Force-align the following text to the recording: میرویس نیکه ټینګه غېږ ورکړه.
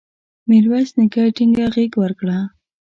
میرویس 0.49 0.89
نیکه 0.97 1.23
ټینګه 1.35 1.65
غېږ 1.73 1.91
ورکړه. 2.01 2.37